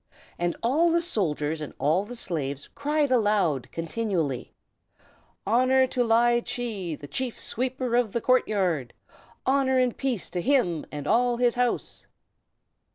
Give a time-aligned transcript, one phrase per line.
[0.39, 4.51] And all the soldiers and all the slaves cried aloud, continually:
[5.45, 8.95] "Honor to Ly Chee, the Chief Sweeper of the court yard!
[9.45, 12.07] Honor and peace to him and all his house!"